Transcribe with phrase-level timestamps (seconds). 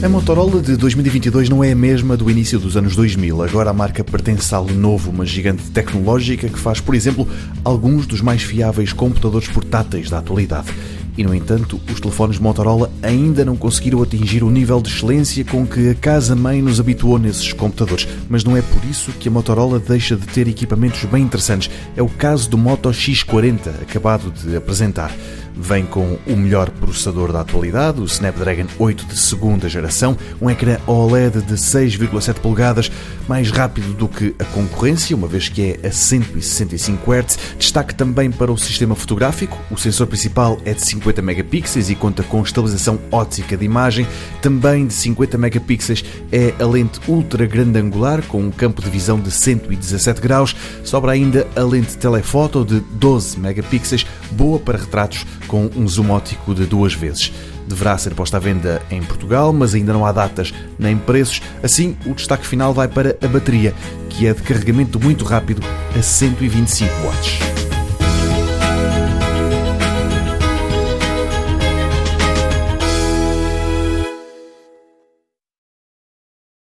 [0.00, 3.42] A Motorola de 2022 não é a mesma do início dos anos 2000.
[3.42, 7.26] Agora a marca pertence à Lenovo, uma gigante tecnológica que faz, por exemplo,
[7.64, 10.68] alguns dos mais fiáveis computadores portáteis da atualidade.
[11.18, 15.66] E, no entanto, os telefones Motorola ainda não conseguiram atingir o nível de excelência com
[15.66, 18.06] que a casa-mãe nos habituou nesses computadores.
[18.28, 21.68] Mas não é por isso que a Motorola deixa de ter equipamentos bem interessantes.
[21.96, 25.12] É o caso do Moto X40, acabado de apresentar.
[25.60, 30.78] Vem com o melhor processador da atualidade, o Snapdragon 8 de segunda geração, um ecrã
[30.86, 32.92] OLED de 6,7 polegadas,
[33.26, 37.38] mais rápido do que a concorrência, uma vez que é a 165 Hz.
[37.58, 39.58] Destaque também para o sistema fotográfico.
[39.68, 44.06] O sensor principal é de 50 megapixels e conta com estabilização óptica de imagem.
[44.42, 49.18] Também de 50 megapixels é a lente ultra grande angular com um campo de visão
[49.18, 50.54] de 117 graus.
[50.84, 56.54] Sobra ainda a lente telefoto de 12 megapixels, boa para retratos com um zoom ótico
[56.54, 57.32] de duas vezes.
[57.66, 61.42] Deverá ser posta à venda em Portugal, mas ainda não há datas nem preços.
[61.62, 63.74] Assim, o destaque final vai para a bateria,
[64.08, 65.62] que é de carregamento muito rápido
[65.96, 67.57] a 125 watts.